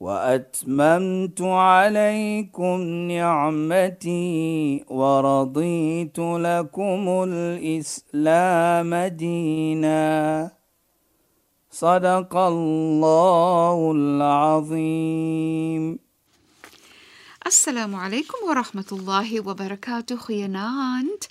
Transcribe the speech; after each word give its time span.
واتممت 0.00 1.40
عليكم 1.40 2.80
نعمتي 3.08 4.84
ورضيت 4.88 6.18
لكم 6.18 7.24
الاسلام 7.28 8.94
دينا 8.94 10.50
صدق 11.70 12.36
الله 12.36 13.92
العظيم 13.96 15.98
Assalamu 17.44 18.00
alaykum 18.00 18.40
wa 18.48 18.54
rahmatullahi 18.54 19.40
wa 19.44 19.54
barakatuh. 19.54 20.16
Goeienaand. 20.16 21.28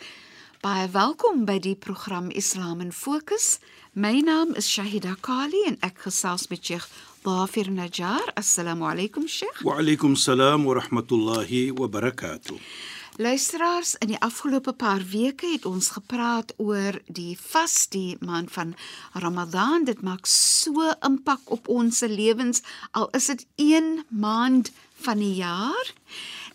Baie 0.61 0.85
welkom 0.93 1.45
by 1.45 1.57
die 1.57 1.73
program 1.75 2.29
Islam 2.29 2.81
in 2.81 2.91
Fokus. 2.91 3.57
My 3.95 4.21
naam 4.21 4.53
is 4.55 4.69
Shahida 4.69 5.15
Kali 5.21 5.57
en 5.65 5.77
ek 5.81 6.05
gesels 6.05 6.45
met 6.51 6.61
Sheikh 6.61 6.85
Dafir 7.28 7.68
Najjar. 7.70 8.24
Assalamu 8.36 8.86
alaykum 8.88 9.28
Sheikh. 9.28 9.60
Wa 9.62 9.74
alaykum 9.80 10.16
salaam 10.16 10.64
wa 10.64 10.74
rahmatullahi 10.80 11.72
wa 11.78 11.86
barakatuh. 11.86 12.56
Luisteraars, 13.18 13.96
in 14.00 14.14
die 14.14 14.20
afgelope 14.24 14.72
paar 14.72 15.02
weke 15.10 15.50
het 15.52 15.66
ons 15.68 15.90
gepraat 15.96 16.54
oor 16.56 16.96
die 17.06 17.34
vas, 17.50 17.74
die 17.92 18.16
maand 18.24 18.52
van 18.54 18.72
Ramadan. 19.12 19.84
Dit 19.84 20.00
maak 20.00 20.24
so 20.30 20.88
impak 21.04 21.52
op 21.52 21.68
ons 21.68 22.00
lewens 22.00 22.62
al 22.96 23.10
is 23.18 23.28
dit 23.28 23.44
1 23.60 24.06
maand 24.08 24.72
van 25.04 25.20
die 25.20 25.34
jaar. 25.42 25.92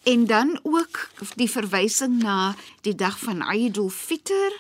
En 0.04 0.26
dan 0.26 0.60
ook 0.64 1.10
die 1.36 1.50
verwysing 1.50 2.24
na 2.24 2.56
die 2.82 2.96
dag 2.96 3.20
van 3.20 3.42
Eid 3.42 3.78
al-Fitr. 3.78 4.52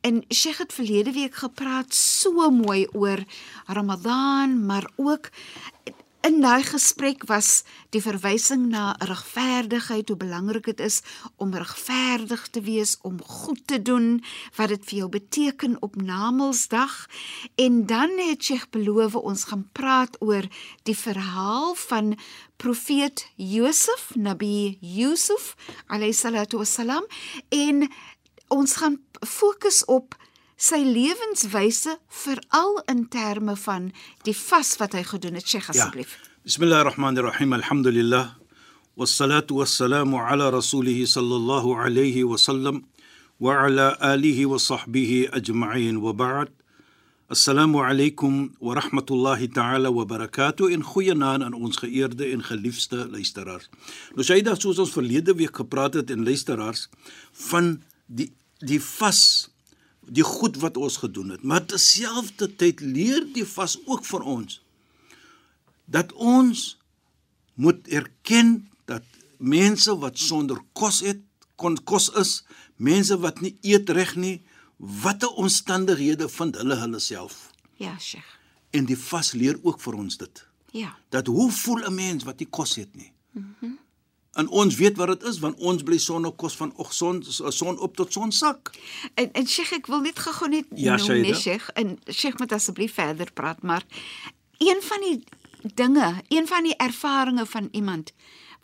En 0.00 0.24
Sheikh 0.28 0.58
het 0.58 0.72
verlede 0.72 1.12
week 1.12 1.34
gepraat 1.34 1.94
so 1.94 2.50
mooi 2.50 2.86
oor 2.92 3.24
Ramadan, 3.66 4.66
maar 4.66 4.90
ook 4.96 5.28
in 6.26 6.40
daai 6.42 6.62
gesprek 6.66 7.22
was 7.30 7.62
die 7.94 8.00
verwysing 8.02 8.68
na 8.72 8.96
regverdigheid, 8.98 10.08
hoe 10.08 10.16
belangrik 10.18 10.66
dit 10.70 10.80
is 10.80 11.00
om 11.36 11.54
regverdig 11.54 12.46
te 12.50 12.60
wees, 12.66 12.96
om 13.02 13.20
goed 13.22 13.60
te 13.66 13.78
doen, 13.82 14.18
wat 14.56 14.72
dit 14.74 14.84
vir 14.90 14.98
jou 14.98 15.08
beteken 15.08 15.76
op 15.82 15.96
Namedsdag. 15.96 17.06
En 17.54 17.86
dan 17.86 18.18
het 18.18 18.44
Sheikh 18.44 18.68
beloof 18.74 19.14
ons 19.14 19.44
gaan 19.50 19.68
praat 19.72 20.18
oor 20.20 20.48
die 20.82 20.96
verhaal 20.96 21.74
van 21.74 22.16
profeet 22.56 23.28
Josef, 23.36 24.10
Nabi 24.14 24.78
Yusuf, 24.80 25.54
alayhi 25.86 26.12
salatu 26.12 26.58
wassalam, 26.58 27.06
en 27.48 27.86
ons 28.48 28.76
gaan 28.80 28.98
fokus 29.22 29.84
op 29.84 30.16
sy 30.58 30.80
lewenswyse 30.82 31.94
veral 32.10 32.80
in 32.90 33.04
terme 33.08 33.54
van 33.56 33.92
die 34.26 34.34
vas 34.34 34.74
wat 34.80 34.96
hy 34.98 35.04
gedoen 35.06 35.38
het. 35.38 35.46
Sheikh 35.46 35.70
asseblief. 35.70 36.16
Ja. 36.18 36.30
Bismillahirrahmanirrahim. 36.50 37.52
Alhamdulillah. 37.52 38.34
Wassalatu 38.98 39.60
wassalamu 39.62 40.18
ala 40.18 40.50
rasulih 40.50 41.06
sallallahu 41.06 41.78
alayhi 41.78 42.24
wa 42.26 42.36
sallam 42.36 42.82
wa 43.38 43.54
ala 43.64 43.94
alihi 44.02 44.46
wa 44.50 44.58
sahbihi 44.58 45.28
ajma'in 45.30 46.00
wa 46.02 46.12
ba'd. 46.12 46.50
Assalamu 47.30 47.78
alaykum 47.84 48.50
wa 48.58 48.74
rahmatullahi 48.74 49.52
ta'ala 49.54 49.92
wa 49.92 50.04
barakatuh 50.04 50.72
in 50.72 50.82
goeienaand 50.82 51.44
aan 51.44 51.54
ons 51.54 51.76
geëerde 51.76 52.32
en 52.32 52.42
geliefde 52.42 53.06
luisteraars. 53.12 53.68
Nou 54.16 54.26
sê 54.26 54.40
dit 54.42 54.58
soos 54.58 54.80
ons 54.82 54.90
verlede 54.90 55.36
week 55.38 55.54
gepraat 55.62 56.00
het 56.00 56.10
en 56.10 56.26
luisteraars 56.26 56.88
van 57.46 57.76
die 58.08 58.32
die 58.58 58.80
vas 58.82 59.52
die 60.08 60.24
goed 60.24 60.56
wat 60.56 60.76
ons 60.76 60.96
gedoen 60.96 61.30
het, 61.30 61.42
maar 61.42 61.66
terselfdertyd 61.66 62.80
leer 62.80 63.26
die 63.34 63.46
vas 63.46 63.78
ook 63.86 64.04
vir 64.08 64.24
ons 64.24 64.60
dat 65.88 66.12
ons 66.12 66.76
moet 67.54 67.88
erken 67.88 68.68
dat 68.84 69.04
mense 69.36 69.94
wat 69.98 70.18
sonder 70.18 70.60
kos 70.72 71.00
het, 71.00 71.22
kon 71.56 71.78
kos 71.88 72.10
is, 72.20 72.42
mense 72.76 73.16
wat 73.18 73.40
nie 73.40 73.56
eet 73.66 73.90
reg 73.90 74.14
nie, 74.20 74.36
watter 74.76 75.32
omstandighede 75.40 76.28
vind 76.28 76.58
hulle 76.60 76.76
hulle 76.78 77.00
self. 77.02 77.48
Ja, 77.80 77.96
Sheikh. 77.98 78.36
En 78.70 78.86
die 78.86 78.98
vas 78.98 79.32
leer 79.32 79.58
ook 79.62 79.80
vir 79.80 79.96
ons 79.96 80.18
dit. 80.20 80.44
Ja. 80.76 80.92
Dat 81.08 81.26
hoe 81.26 81.50
voel 81.50 81.88
'n 81.88 81.94
mens 81.94 82.24
wat 82.24 82.38
nie 82.38 82.48
kos 82.50 82.76
het 82.76 82.94
nie? 82.94 83.12
Mhm. 83.32 83.54
Mm 83.60 83.78
en 84.38 84.48
ons 84.48 84.76
weet 84.78 84.96
wat 84.96 85.10
dit 85.14 85.26
is 85.30 85.40
want 85.42 85.58
ons 85.58 85.82
bly 85.82 85.98
sonder 85.98 86.32
kos 86.38 86.56
van 86.56 86.72
oggend 86.76 87.26
son 87.30 87.78
op 87.78 87.96
tot 87.98 88.12
sonsak. 88.12 88.70
En 89.14 89.32
en 89.32 89.48
Sheikh, 89.48 89.72
ek 89.80 89.90
wil 89.90 90.04
net 90.06 90.18
gou 90.22 90.48
net 90.50 90.68
ja, 90.74 90.96
noem, 90.96 91.24
nee, 91.26 91.34
Sheikh, 91.34 91.68
en 91.74 91.96
Sheikh 92.06 92.38
moet 92.38 92.54
asseblief 92.54 92.94
verder 93.00 93.32
praat, 93.34 93.62
maar 93.62 93.86
een 94.58 94.82
van 94.82 95.06
die 95.06 95.18
dinge, 95.74 96.12
een 96.28 96.46
van 96.46 96.70
die 96.70 96.76
ervarings 96.76 97.50
van 97.50 97.68
iemand 97.72 98.14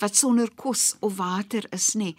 wat 0.02 0.16
sonder 0.16 0.50
kos 0.54 0.94
of 1.00 1.16
water 1.16 1.66
is, 1.70 1.92
nê, 1.94 2.14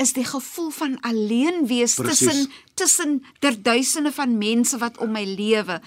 is 0.00 0.14
die 0.16 0.24
gevoel 0.24 0.70
van 0.72 0.96
alleen 1.04 1.66
wees 1.68 1.94
tussen 1.94 2.48
tussen 2.74 3.24
der 3.38 3.62
duisende 3.62 4.12
van 4.12 4.38
mense 4.38 4.78
wat 4.80 4.96
om 4.98 5.12
my 5.12 5.24
lewe. 5.24 5.80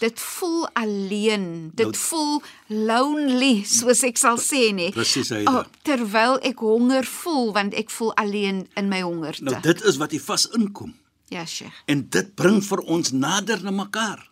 Dit 0.00 0.20
voel 0.20 0.68
alleen. 0.72 1.70
Dit 1.74 1.86
nou, 1.86 1.96
voel 1.96 2.42
lonely, 2.66 3.62
soos 3.62 4.02
ek 4.06 4.18
sal 4.18 4.40
sê 4.42 4.70
nê. 4.74 4.88
Presies, 4.94 5.30
oh, 5.46 5.62
terwyl 5.86 6.40
ek 6.42 6.64
honger 6.66 7.06
voel 7.06 7.52
want 7.54 7.76
ek 7.78 7.94
voel 7.94 8.10
alleen 8.18 8.64
in 8.80 8.90
my 8.90 9.04
hongerte. 9.06 9.46
Nou 9.46 9.60
dit 9.62 9.86
is 9.86 10.00
wat 10.02 10.10
die 10.16 10.22
vas 10.22 10.48
inkom. 10.58 10.96
Ja, 11.30 11.46
Sheikh. 11.46 11.84
En 11.86 12.08
dit 12.10 12.34
bring 12.34 12.58
vir 12.66 12.82
ons 12.90 13.14
nader 13.14 13.62
na 13.62 13.70
mekaar. 13.70 14.26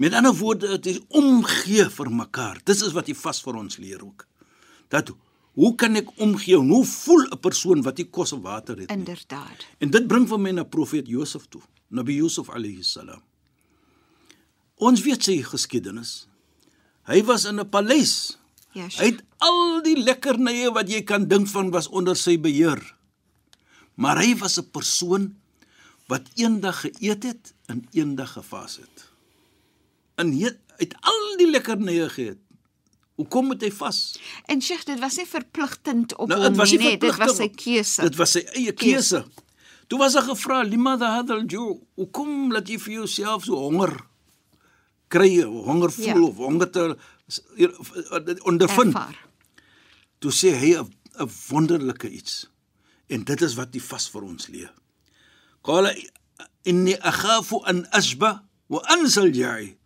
Met 0.00 0.14
ander 0.16 0.32
woorde, 0.32 0.78
dit 0.80 0.94
is 0.94 1.00
omgee 1.08 1.84
vir 1.92 2.08
mekaar. 2.22 2.62
Dis 2.64 2.80
is 2.86 2.94
wat 2.96 3.10
die 3.10 3.16
vas 3.16 3.42
vir 3.44 3.58
ons 3.60 3.76
leer 3.76 4.00
ook. 4.00 4.24
Dat 4.88 5.12
Hoe 5.60 5.74
kan 5.76 5.98
ek 5.98 6.08
omgee? 6.16 6.56
Hoe 6.56 6.84
voel 6.88 7.26
'n 7.28 7.40
persoon 7.40 7.82
wat 7.84 7.98
nie 8.00 8.08
kos 8.08 8.32
of 8.32 8.40
water 8.40 8.78
het 8.78 8.88
nie? 8.88 8.96
Inderdaad. 8.96 9.66
En 9.78 9.90
dit 9.90 10.06
bring 10.06 10.28
vir 10.28 10.40
my 10.40 10.50
na 10.50 10.64
profeet 10.64 11.08
Josef 11.08 11.46
toe, 11.48 11.60
Nabi 11.88 12.14
Yusuf 12.14 12.48
alayhi 12.48 12.82
salam. 12.82 13.22
Ons 14.74 15.02
weet 15.04 15.22
sy 15.22 15.42
geskiedenis. 15.42 16.28
Hy 17.04 17.22
was 17.24 17.44
in 17.44 17.60
'n 17.60 17.68
paleis. 17.68 18.38
Ja. 18.72 18.86
Hy 18.88 19.06
het 19.12 19.22
al 19.38 19.82
die 19.82 19.96
lekkernye 20.02 20.72
wat 20.72 20.88
jy 20.88 21.02
kan 21.02 21.28
dink 21.28 21.48
van 21.48 21.70
was 21.70 21.88
onder 21.88 22.16
sy 22.16 22.40
beheer. 22.40 22.96
Maar 23.94 24.16
hy 24.22 24.36
was 24.38 24.58
'n 24.58 24.70
persoon 24.70 25.36
wat 26.06 26.22
eendag 26.34 26.80
geëet 26.80 27.22
het 27.22 27.54
en 27.66 27.86
eendag 27.92 28.32
gevas 28.32 28.76
het. 28.76 29.10
En 30.14 30.32
hy 30.32 30.56
het 30.78 30.94
al 31.00 31.36
die 31.36 31.50
lekkernye 31.50 32.08
geëet 32.08 32.49
Hoekom 33.20 33.50
moet 33.52 33.60
hy 33.66 33.68
vas? 33.76 34.00
En 34.48 34.62
Sheikh, 34.64 34.86
dit 34.88 35.00
was 35.02 35.18
nie 35.20 35.26
verpligtend 35.28 36.14
op 36.16 36.30
nou, 36.30 36.38
hom 36.40 36.56
nie, 36.56 36.78
nee, 36.80 36.98
dit 37.00 37.16
was 37.20 37.36
sy 37.36 37.50
keuse. 37.52 38.06
Dit 38.08 38.16
was 38.16 38.36
sy 38.38 38.44
eie 38.56 38.72
keuse. 38.72 39.24
Toe 39.90 39.98
was 40.00 40.14
hy 40.16 40.22
gevra, 40.24 40.62
"Limada 40.64 41.10
hadal 41.18 41.42
ju, 41.44 41.80
hoekom 42.00 42.52
laat 42.54 42.68
jy 42.68 42.78
vir 42.78 42.94
jouself 43.02 43.44
so 43.44 43.58
honger 43.58 43.92
kry, 45.08 45.42
honger 45.42 45.90
voel 45.90 46.22
ja. 46.22 46.28
of 46.28 46.36
honger 46.36 46.70
te 46.70 46.84
ondervind?" 48.48 48.94
Ervaar. 48.94 49.18
Toe 50.18 50.32
sê 50.32 50.54
hy 50.56 50.76
'n 50.78 51.30
wonderlike 51.50 52.08
iets. 52.08 52.48
En 53.08 53.24
dit 53.24 53.42
is 53.42 53.54
wat 53.54 53.72
die 53.72 53.82
vas 53.82 54.08
vir 54.08 54.22
ons 54.22 54.48
leer. 54.48 54.72
Qala 55.62 55.92
inni 56.64 56.94
akhafu 56.94 57.60
an 57.66 57.86
asba 57.90 58.44
wa 58.68 58.80
ansal 58.94 59.28
ja'i 59.34 59.76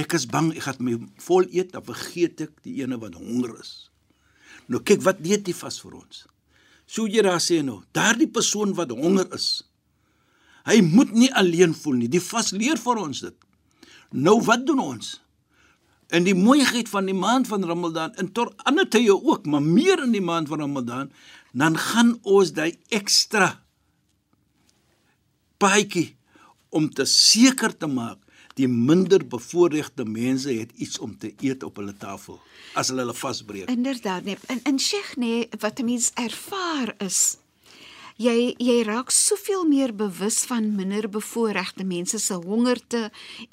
Ek 0.00 0.14
is 0.16 0.26
bang 0.30 0.50
ek 0.54 0.64
gaan 0.64 0.82
my 0.86 0.96
vol 1.20 1.46
eet 1.52 1.74
dan 1.74 1.84
vergeet 1.84 2.46
ek 2.46 2.52
die 2.64 2.78
ene 2.80 2.98
wat 3.02 3.18
honger 3.18 3.56
is. 3.60 3.72
Nou 4.70 4.80
kyk 4.86 5.02
wat 5.06 5.20
weet 5.24 5.48
jy 5.50 5.56
vas 5.56 5.80
vir 5.82 5.98
ons. 5.98 6.24
Sou 6.90 7.06
jy 7.10 7.22
daar 7.26 7.42
sê 7.42 7.60
nou, 7.62 7.80
daardie 7.94 8.30
persoon 8.30 8.72
wat 8.78 8.94
honger 8.94 9.28
is. 9.36 9.62
Hy 10.66 10.80
moet 10.84 11.12
nie 11.16 11.30
alleen 11.36 11.74
voel 11.76 12.00
nie. 12.02 12.10
Die 12.10 12.22
vas 12.22 12.52
leer 12.54 12.80
vir 12.80 13.00
ons 13.02 13.24
dit. 13.26 13.36
Nou 14.10 14.40
wat 14.46 14.64
doen 14.66 14.82
ons? 14.82 15.18
En 16.10 16.26
die 16.26 16.34
mooiheid 16.34 16.90
van 16.90 17.06
die 17.06 17.14
maand 17.14 17.46
van 17.46 17.64
Ramadan 17.66 18.14
en 18.18 18.30
tot 18.34 18.54
ander 18.66 18.88
tye 18.90 19.14
ook, 19.14 19.46
maar 19.46 19.62
meer 19.62 20.02
in 20.02 20.14
die 20.14 20.24
maand 20.24 20.50
van 20.50 20.64
Ramadan, 20.64 21.12
dan 21.54 21.78
gaan 21.78 22.16
ons 22.26 22.50
daai 22.54 22.74
ekstra 22.90 23.52
paadjie 25.60 26.16
om 26.74 26.88
te 26.90 27.06
seker 27.06 27.74
te 27.76 27.86
maak 27.90 28.19
Die 28.60 28.68
minder 28.68 29.22
bevoorregte 29.24 30.04
mense 30.04 30.52
het 30.52 30.72
iets 30.76 30.98
om 30.98 31.14
te 31.18 31.32
eet 31.40 31.62
op 31.64 31.78
hulle 31.80 31.94
tafel 31.96 32.40
as 32.76 32.90
hulle 32.92 33.06
hulle 33.06 33.16
vasbreek. 33.16 33.70
Inderdaad, 33.72 34.24
nee. 34.24 34.36
En 34.52 34.60
in 34.68 34.78
Sheikh 34.78 35.16
nee, 35.16 35.48
wat 35.58 35.80
'n 35.80 35.84
mens 35.84 36.10
ervaar 36.14 36.94
is 36.98 37.38
jy 38.20 38.52
jy 38.60 38.82
raak 38.84 39.10
soveel 39.14 39.64
meer 39.68 39.92
bewus 39.96 40.42
van 40.50 40.66
minder 40.76 41.08
bevoorregte 41.08 41.84
mense 41.88 42.18
se 42.20 42.36
hongerte 42.36 43.06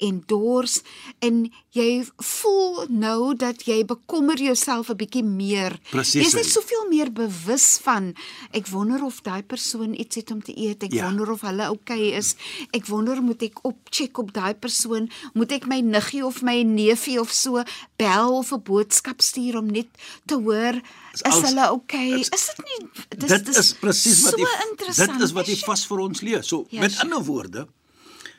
en 0.04 0.20
dors 0.28 0.82
en 1.24 1.46
jy 1.76 2.02
voel 2.20 2.84
nou 2.90 3.32
dat 3.38 3.64
jy 3.68 3.80
bekommer 3.88 4.36
jouself 4.40 4.90
'n 4.90 4.96
bietjie 4.96 5.24
meer. 5.24 5.78
Presies, 5.90 6.22
Jy's 6.24 6.34
net 6.34 6.44
soveel 6.46 6.88
meer 6.90 7.10
bewus 7.12 7.78
van 7.82 8.14
ek 8.52 8.66
wonder 8.68 9.02
of 9.04 9.22
daai 9.22 9.42
persoon 9.42 9.94
iets 9.94 10.16
het 10.16 10.30
om 10.30 10.42
te 10.42 10.52
eet. 10.56 10.82
Ek 10.82 10.92
Ja. 10.92 11.04
wonder 11.04 11.30
of 11.30 11.40
hulle 11.40 11.68
oukei 11.68 12.12
is. 12.12 12.34
Ek 12.72 12.86
wonder 12.86 13.22
moet 13.22 13.42
ek 13.42 13.64
opcheck 13.64 14.18
op 14.18 14.32
daai 14.32 14.54
persoon? 14.54 15.08
Moet 15.34 15.52
ek 15.52 15.66
my 15.66 15.80
niggie 15.80 16.24
of 16.24 16.42
my 16.42 16.62
neefie 16.62 17.20
of 17.20 17.30
so 17.32 17.62
bel 17.96 18.36
of 18.38 18.52
'n 18.52 18.62
boodskap 18.62 19.20
stuur 19.20 19.56
om 19.56 19.66
net 19.66 19.86
te 20.26 20.34
hoor 20.34 20.80
is, 21.22 21.32
als- 21.32 21.48
hulle 21.48 21.70
oukei? 21.70 22.20
is- 22.20 22.28
Is 22.28 22.46
dit 22.46 22.64
nie 22.64 22.88
dis, 23.18 23.28
dit 23.28 23.44
dis 23.46 23.56
is 23.56 23.72
presies 23.74 24.22
wat 24.22 24.32
so 24.32 24.38
jy 24.38 24.68
interessant. 24.70 25.12
dit 25.12 25.22
is 25.22 25.32
wat 25.32 25.46
Sheikh. 25.46 25.64
vas 25.66 25.86
vir 25.86 25.98
ons 25.98 26.20
leer. 26.20 26.42
So 26.44 26.66
Ja, 26.70 26.80
met 26.80 26.90
Sheikh. 26.92 27.02
ander 27.04 27.24
woorde, 27.24 27.68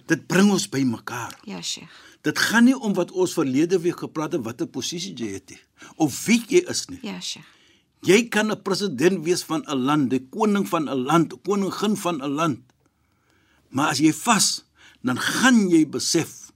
dit 0.07 0.27
bring 0.27 0.51
ons 0.51 0.67
by 0.69 0.83
mekaar. 0.83 1.37
Ja, 1.43 1.61
Sheikh. 1.61 1.89
Dit 2.21 2.37
gaan 2.39 2.65
nie 2.65 2.75
om 2.79 2.93
wat 2.93 3.11
ons 3.11 3.33
verlede 3.33 3.79
week 3.79 3.99
gepraat 3.99 4.31
het 4.33 4.43
watter 4.43 4.67
posisie 4.67 5.13
jy 5.15 5.33
het 5.33 5.49
nie 5.49 5.59
of 5.95 6.25
wie 6.25 6.43
jy 6.47 6.63
is 6.69 6.85
nie. 6.89 6.99
Ja, 7.01 7.19
Sheikh. 7.19 7.45
Jy 8.01 8.27
kan 8.29 8.51
'n 8.51 8.61
president 8.61 9.23
wees 9.25 9.43
van 9.43 9.63
'n 9.67 9.75
land, 9.77 10.09
die 10.09 10.27
koning 10.29 10.67
van 10.67 10.87
'n 10.89 11.03
land, 11.05 11.33
koningin 11.43 11.95
van 11.97 12.21
'n 12.21 12.27
land. 12.35 12.59
Maar 13.69 13.89
as 13.89 13.97
jy 13.99 14.13
vas, 14.13 14.63
dan 15.03 15.17
gaan 15.19 15.69
jy 15.69 15.85
besef 15.89 16.51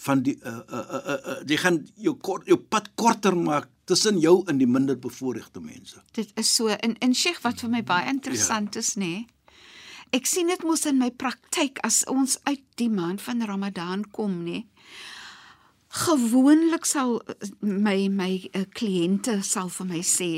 van 0.00 0.22
die 0.22 0.38
uh 0.44 0.60
uh, 0.72 0.84
uh, 0.92 1.16
uh 1.26 1.36
jy 1.46 1.56
gaan 1.56 1.86
jou 1.96 2.14
kort, 2.16 2.46
jou 2.46 2.56
pad 2.56 2.88
korter 2.94 3.36
maak 3.36 3.68
tussen 3.90 4.20
jou 4.22 4.40
en 4.50 4.60
die 4.60 4.68
minder 4.70 4.98
bevoorregte 4.98 5.60
mense. 5.62 5.98
Dit 6.16 6.30
is 6.38 6.54
so 6.54 6.70
in 6.70 6.96
in 7.02 7.14
Sheikh 7.14 7.42
wat 7.42 7.62
vir 7.64 7.72
my 7.72 7.82
baie 7.86 8.08
interessant 8.10 8.78
is, 8.78 8.94
nê. 8.94 9.12
Nee? 9.18 9.26
Ek 10.14 10.26
sien 10.26 10.50
dit 10.50 10.62
mos 10.66 10.86
in 10.90 10.98
my 10.98 11.10
praktyk 11.14 11.78
as 11.86 12.02
ons 12.10 12.38
uit 12.48 12.62
die 12.82 12.90
maand 12.90 13.22
van 13.22 13.44
Ramadan 13.46 14.02
kom, 14.10 14.40
nê. 14.46 14.64
Gewoonlik 16.02 16.86
sal 16.86 17.18
eh, 17.26 17.50
my 17.60 18.08
my 18.14 18.32
uh, 18.54 18.64
kliënte 18.78 19.40
sal 19.46 19.70
vir 19.74 19.90
my 19.90 20.02
sê 20.06 20.30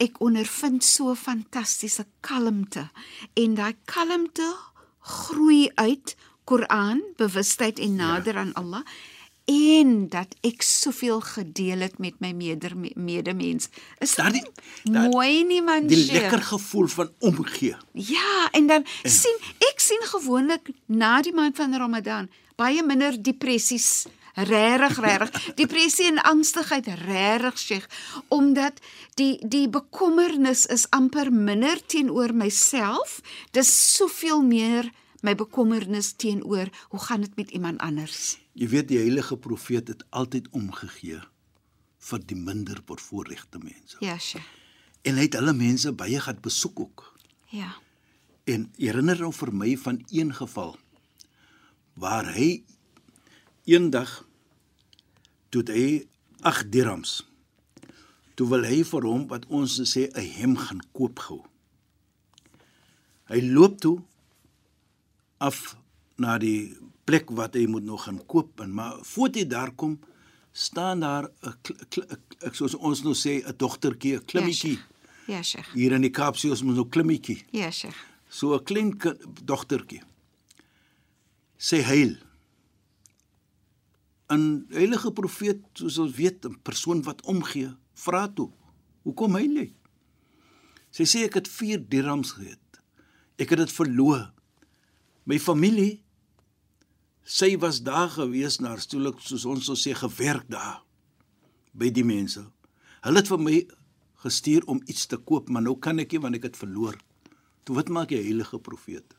ek 0.00 0.16
ondervind 0.24 0.84
so 0.84 1.12
fantastiese 1.12 2.06
kalmte 2.24 2.86
en 3.36 3.56
daai 3.58 3.76
kalmte 3.84 4.48
groei 5.04 5.68
uit 5.76 6.16
Koran, 6.48 7.02
bewustheid 7.20 7.78
en 7.78 7.98
nader 8.00 8.34
ja. 8.34 8.40
aan 8.40 8.54
Allah 8.56 8.84
en 9.50 10.08
dat 10.12 10.34
ek 10.46 10.62
soveel 10.62 11.20
gedeel 11.20 11.80
het 11.86 11.98
met 11.98 12.20
my 12.22 12.30
meder 12.36 12.76
medemens. 12.94 13.68
Is 13.98 14.14
dit 14.14 14.50
daar- 14.84 15.08
mooi 15.10 15.44
nie 15.44 15.62
man? 15.62 15.86
Die 15.86 15.96
Sheikh? 16.04 16.20
lekker 16.20 16.42
gevoel 16.42 16.86
van 16.86 17.10
omgee. 17.18 17.74
Ja, 17.92 18.48
en 18.52 18.66
dan 18.66 18.84
en. 19.02 19.10
sien 19.10 19.36
ek 19.72 19.80
sien 19.80 20.02
gewoonlik 20.02 20.70
na 20.86 21.20
die 21.22 21.34
maand 21.34 21.56
van 21.56 21.74
Ramadan 21.74 22.28
baie 22.56 22.82
minder 22.84 23.16
depressies 23.22 24.06
regtig 24.34 24.98
regtig 25.00 25.44
depressie 25.62 26.06
en 26.06 26.20
angstigheid 26.22 26.86
regtig 27.06 27.58
sê 27.58 27.78
omdat 28.28 28.78
die 29.18 29.38
die 29.42 29.68
bekommernis 29.68 30.66
is 30.66 30.86
amper 30.90 31.32
minder 31.32 31.80
teenoor 31.86 32.34
myself 32.34 33.20
dis 33.56 33.72
soveel 33.96 34.42
meer 34.42 34.90
my 35.22 35.34
bekommernis 35.34 36.12
teenoor 36.12 36.68
hoe 36.88 37.00
gaan 37.00 37.20
dit 37.20 37.36
met 37.36 37.50
iemand 37.50 37.80
anders 37.80 38.38
Jy 38.52 38.68
weet 38.68 38.88
die 38.88 38.98
heilige 38.98 39.36
profeet 39.36 39.88
het 39.88 40.04
altyd 40.10 40.48
omgegee 40.50 41.20
vir 41.98 42.20
die 42.26 42.36
minder 42.36 42.80
bevoorregte 42.86 43.58
mense. 43.58 43.96
ja 44.00 44.18
sye 44.18 44.40
En 45.02 45.16
hy 45.16 45.22
het 45.24 45.36
hulle 45.38 45.54
mense 45.56 45.92
baie 45.96 46.20
gaan 46.20 46.40
besoek 46.40 46.80
ook. 46.80 47.04
ja 47.48 47.74
En 48.44 48.70
herinner 48.76 49.18
nou 49.20 49.32
vir 49.32 49.52
my 49.54 49.76
van 49.76 50.04
een 50.10 50.34
geval 50.34 50.76
waar 51.94 52.32
hy 52.34 52.64
eendag 53.64 54.26
toe 55.50 55.62
hy 55.68 56.06
8 56.40 56.70
dirhams. 56.72 57.26
Toe 58.34 58.48
wil 58.48 58.64
hy 58.64 58.80
vir 58.84 59.04
hom 59.04 59.26
wat 59.28 59.46
ons 59.48 59.80
sê 59.92 60.08
'n 60.08 60.30
hem 60.38 60.56
gaan 60.56 60.80
koop 60.92 61.18
gou. 61.18 61.44
Hy 63.28 63.40
loop 63.40 63.80
toe 63.80 64.02
af 65.40 65.76
na 66.20 66.36
die 66.38 66.76
plek 67.08 67.30
wat 67.34 67.56
hy 67.56 67.66
moet 67.66 67.86
nog 67.88 68.04
gaan 68.04 68.20
koop 68.28 68.60
en 68.60 68.74
maar 68.76 68.98
voor 69.12 69.32
hy 69.34 69.46
daar 69.48 69.72
kom 69.72 69.98
staan 70.52 71.00
daar 71.00 71.30
'n 71.40 72.52
soos 72.52 72.74
ons 72.74 73.02
nou 73.02 73.14
sê 73.14 73.42
'n 73.44 73.56
dogtertjie, 73.56 74.16
'n 74.16 74.24
klimmetjie. 74.24 74.78
ja 75.26 75.42
sye 75.42 75.62
Hier 75.74 75.92
in 75.92 76.02
die 76.02 76.10
Kaap 76.10 76.36
sê 76.36 76.50
ons 76.50 76.62
moet 76.62 76.74
nou 76.74 76.88
klimmetjie. 76.88 77.44
ja 77.52 77.70
sye 77.70 77.90
So 78.28 78.54
'n 78.54 78.64
klein 78.64 78.90
dogtertjie. 79.44 80.02
Sê 81.58 81.82
heil. 81.82 82.16
'n 84.30 84.66
Heilige 84.70 85.12
profeet, 85.12 85.60
soos 85.74 85.98
ons 85.98 86.14
weet, 86.14 86.44
'n 86.46 86.60
persoon 86.62 87.02
wat 87.02 87.22
omgee, 87.22 87.74
vra 87.94 88.28
toe. 88.28 88.50
Hoekom 89.02 89.34
heil 89.34 89.54
jy? 89.56 89.72
Sy 90.90 91.04
sê 91.04 91.24
ek 91.24 91.34
het 91.34 91.48
4 91.48 91.88
dirhams 91.88 92.32
gehad. 92.32 92.58
Ek 93.36 93.50
het 93.50 93.58
dit 93.58 93.72
verloor. 93.72 94.32
My 95.28 95.38
familie 95.38 96.00
sy 97.24 97.54
was 97.60 97.82
daar 97.84 98.08
gewees 98.10 98.58
na 98.60 98.74
stoelik 98.80 99.20
soos 99.22 99.44
ons 99.46 99.68
sou 99.68 99.76
sê 99.78 99.94
gewerk 99.94 100.48
daar 100.50 100.80
by 101.76 101.90
die 101.94 102.04
mense. 102.04 102.42
Hulle 103.04 103.20
het 103.20 103.30
vir 103.30 103.40
my 103.40 103.56
gestuur 104.24 104.66
om 104.68 104.80
iets 104.90 105.06
te 105.06 105.16
koop, 105.16 105.48
maar 105.48 105.62
nou 105.64 105.76
kan 105.78 106.00
ek 106.02 106.12
nie 106.12 106.22
want 106.24 106.36
ek 106.36 106.48
het 106.50 106.58
verloor. 106.58 106.98
Toe 107.64 107.76
wat 107.78 107.92
maak 107.92 108.10
die 108.10 108.20
heilige 108.20 108.58
profeet? 108.58 109.14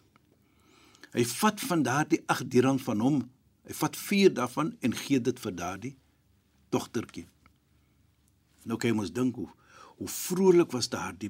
Hy 1.15 1.23
vat 1.27 1.63
van 1.67 1.83
daardie 1.83 2.21
8 2.31 2.49
dirham 2.51 2.79
van 2.79 3.01
hom, 3.03 3.17
hy 3.67 3.77
vat 3.77 3.97
4 3.97 4.35
daarvan 4.35 4.75
en 4.81 4.95
gee 4.95 5.19
dit 5.19 5.39
vir 5.39 5.55
daardie 5.55 5.95
dogtertjie. 6.71 7.27
Nou 8.65 8.77
kan 8.77 8.91
jy 8.91 8.97
mos 8.97 9.13
dink 9.13 9.39
hoe 9.39 9.49
hoe 10.01 10.09
vrolik 10.09 10.71
was 10.73 10.87
daardie 10.89 11.29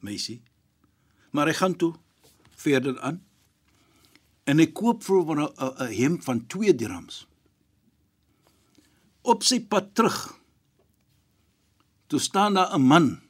meisie. 0.00 0.38
Maar 1.36 1.50
hy 1.50 1.56
gaan 1.58 1.74
toe 1.76 1.90
verder 2.56 2.96
aan 3.04 3.18
en 4.44 4.58
hy 4.58 4.66
koop 4.72 5.02
vir 5.04 5.16
hom 5.16 5.30
'n 5.38 5.42
'n- 5.48 5.74
'n 5.88 5.92
hem 5.94 6.22
van 6.22 6.46
2 6.46 6.74
dirhams. 6.74 7.26
Op 9.22 9.42
sy 9.42 9.60
pad 9.60 9.94
terug 9.94 10.38
toe 12.06 12.18
staan 12.20 12.54
daar 12.54 12.74
'n 12.74 12.82
man 12.82 13.20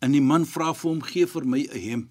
en 0.00 0.12
die 0.12 0.20
man 0.20 0.44
vra 0.46 0.72
vir 0.74 0.90
hom 0.90 1.02
gee 1.02 1.26
vir 1.26 1.44
my 1.46 1.60
'n 1.62 1.80
hem. 1.80 2.10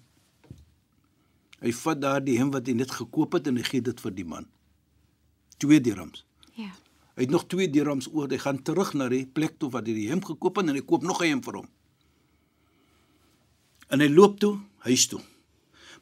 Hy 1.60 1.72
vat 1.72 2.00
daardie 2.00 2.38
hem 2.38 2.50
wat 2.50 2.66
hy 2.66 2.72
net 2.72 2.90
gekoop 2.90 3.32
het 3.32 3.46
en 3.46 3.56
hy 3.56 3.62
gee 3.62 3.80
dit 3.80 4.00
vir 4.00 4.10
die 4.14 4.24
man. 4.24 4.46
2 5.58 5.80
dirhams. 5.80 6.24
ja 6.54 6.70
Hy 7.16 7.22
het 7.22 7.30
nog 7.30 7.46
2 7.48 7.70
dirhams 7.70 8.08
oor. 8.12 8.28
Hy 8.28 8.36
gaan 8.38 8.62
terug 8.62 8.92
na 8.94 9.08
die 9.08 9.26
plek 9.26 9.58
toe 9.58 9.70
waar 9.70 9.82
hy 9.82 9.94
die 9.94 10.08
hem 10.08 10.20
gekoop 10.24 10.56
het 10.56 10.68
en 10.68 10.74
hy 10.74 10.82
koop 10.82 11.02
nog 11.02 11.20
'n 11.22 11.28
hem 11.28 11.42
vir 11.42 11.54
hom. 11.54 11.68
En 13.88 14.00
hy 14.00 14.08
loop 14.08 14.38
toe 14.40 14.58
huis 14.84 15.06
toe. 15.06 15.20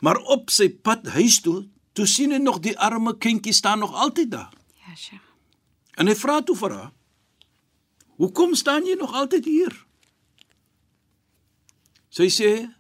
Maar 0.00 0.16
op 0.16 0.50
sy 0.50 0.68
pad 0.70 1.06
huis 1.14 1.40
toe, 1.40 1.64
toe 1.92 2.06
sien 2.06 2.32
hy 2.34 2.40
nog 2.42 2.58
die 2.64 2.78
arme 2.78 3.14
kindjie 3.18 3.54
staan 3.54 3.78
nog 3.78 3.94
altyd 3.94 4.30
daar. 4.30 4.52
ja 4.86 4.96
sye 4.96 5.20
En 5.94 6.10
hy 6.10 6.14
vra 6.18 6.40
toe 6.42 6.56
vir 6.58 6.72
haar: 6.74 6.92
"Hoekom 8.18 8.54
staan 8.54 8.86
jy 8.86 8.96
nog 8.98 9.14
altyd 9.14 9.44
hier?" 9.44 9.74
Sy 12.10 12.28
sê: 12.30 12.70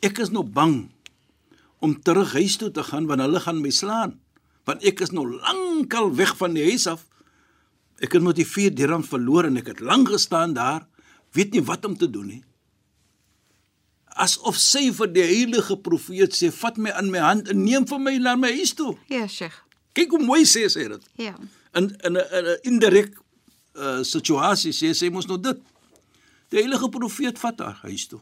"Ek 0.00 0.18
is 0.18 0.30
nou 0.30 0.44
bang 0.44 0.90
om 1.78 2.00
terug 2.00 2.32
huis 2.32 2.56
toe 2.56 2.70
te 2.70 2.82
gaan 2.82 3.06
want 3.06 3.20
hulle 3.20 3.40
gaan 3.40 3.60
my 3.60 3.70
slaan, 3.70 4.20
want 4.64 4.84
ek 4.84 5.00
is 5.00 5.12
nou 5.12 5.26
lankal 5.28 6.14
weg 6.14 6.36
van 6.36 6.54
die 6.54 6.64
huis 6.64 6.86
af. 6.86 7.04
Ek 8.00 8.12
het 8.12 8.22
met 8.22 8.36
die 8.36 8.48
4 8.48 8.74
dirham 8.74 9.04
verloor 9.04 9.44
en 9.44 9.56
ek 9.56 9.66
het 9.66 9.80
lank 9.80 10.08
gestaan 10.08 10.54
daar, 10.54 10.88
weet 11.32 11.52
nie 11.52 11.62
wat 11.62 11.84
om 11.84 11.96
te 11.96 12.10
doen 12.10 12.26
nie." 12.26 12.44
Asof 14.14 14.58
sy 14.58 14.92
vir 14.94 15.10
die 15.10 15.26
heilige 15.26 15.76
profeet 15.76 16.34
sê: 16.34 16.52
"Vat 16.54 16.76
my 16.78 16.90
aan 16.90 17.10
my 17.10 17.18
hand 17.18 17.48
en 17.48 17.64
neem 17.64 17.86
vir 17.86 17.98
my 17.98 18.16
na 18.18 18.36
my 18.36 18.52
huis 18.54 18.74
toe." 18.74 18.96
ja 19.08 19.26
sye 19.26 19.50
Kyk 19.94 20.10
hoe 20.10 20.24
mooi 20.26 20.42
sê 20.42 20.68
sy 20.68 20.88
dit 20.88 21.04
ja 21.18 21.34
in 21.74 21.90
in 22.06 22.12
'n 22.12 22.26
in 22.38 22.44
'n 22.46 22.58
indirek 22.62 23.14
uh, 23.74 24.02
situasie 24.02 24.72
sê 24.72 24.94
sy 24.94 25.10
mos 25.10 25.26
nou 25.26 25.38
dit. 25.40 25.60
Die 26.52 26.60
heilige 26.60 26.88
profeet 26.92 27.38
vat 27.42 27.60
haar 27.64 27.78
huis 27.82 28.06
toe. 28.10 28.20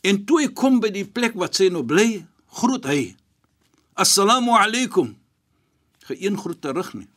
En 0.00 0.22
toe 0.24 0.40
hy 0.40 0.48
kom 0.56 0.80
by 0.80 0.88
die 0.94 1.04
plek 1.04 1.36
wat 1.36 1.58
sy 1.58 1.68
nou 1.68 1.82
bly, 1.84 2.22
groet 2.60 2.86
hy. 2.88 3.00
Assalamu 4.00 4.54
alaykum. 4.56 5.12
Geen 6.08 6.38
groet 6.40 6.60
terug 6.64 6.94
nie. 6.96 7.08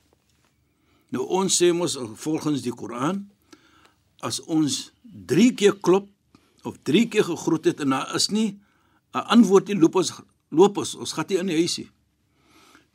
Nou 1.16 1.24
ons 1.40 1.56
sê 1.62 1.72
mos 1.74 1.96
volgens 2.26 2.66
die 2.66 2.74
Koran 2.76 3.24
as 4.24 4.42
ons 4.52 4.92
3 5.04 5.54
keer 5.56 5.78
klop 5.80 6.10
of 6.64 6.78
3 6.84 7.08
keer 7.08 7.24
gegroet 7.24 7.66
het 7.66 7.80
en 7.84 7.90
daar 7.90 8.16
is 8.16 8.30
nie 8.30 8.60
'n 9.14 9.26
antwoord 9.36 9.68
nie, 9.68 9.80
loop 9.80 9.96
ons 9.96 10.12
loop 10.50 10.78
ons, 10.78 10.96
ons 10.96 11.14
gaan 11.14 11.26
nie 11.28 11.38
in 11.38 11.50
die 11.52 11.58
huis 11.58 11.78
nie. 11.78 11.90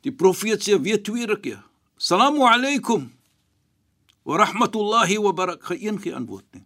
Die 0.01 0.11
profeet 0.11 0.63
sê 0.63 0.79
weer 0.79 1.01
tweede 1.03 1.39
keer. 1.39 1.63
Assalamu 1.99 2.45
alaykum 2.47 3.09
wa 4.23 4.37
rahmatullahi 4.37 5.17
wa 5.17 5.33
barak 5.33 5.63
geen 5.63 5.99
geen 5.99 6.13
antwoord 6.13 6.45
nie. 6.53 6.63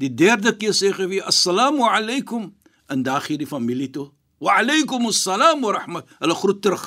Die 0.00 0.14
derde 0.14 0.54
keer 0.56 0.72
sê 0.72 0.92
hy 0.96 1.08
weer 1.10 1.28
assalamu 1.28 1.84
alaykum 1.84 2.54
en 2.88 3.02
daar 3.02 3.20
gee 3.20 3.36
die 3.36 3.48
familie 3.48 3.90
toe. 3.90 4.08
Wa 4.40 4.56
alaykum 4.62 5.06
assalam 5.06 5.60
wa 5.60 5.74
rahmat. 5.76 6.08
Hulle 6.18 6.34
groet 6.34 6.62
terug. 6.62 6.86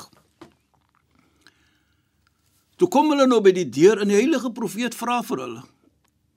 Toe 2.81 2.89
kom 2.89 3.13
hulle 3.13 3.27
nou 3.29 3.41
by 3.45 3.53
die 3.53 3.69
deur 3.69 4.01
en 4.01 4.09
die 4.09 4.17
heilige 4.17 4.49
profeet 4.51 4.97
vra 4.97 5.21
vir 5.21 5.45
hulle. 5.45 5.63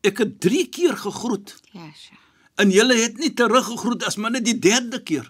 Ek 0.05 0.21
het 0.21 0.37
3 0.45 0.69
keer 0.69 0.97
gegroet 1.01 1.57
Ja, 1.73 1.89
Sheikh. 1.95 2.26
En 2.61 2.73
julle 2.73 2.97
het 2.99 3.19
nie 3.21 3.33
teruggegroet 3.37 4.07
as 4.09 4.17
maar 4.17 4.35
net 4.37 4.47
die 4.47 4.59
derde 4.59 5.03
keer. 5.05 5.27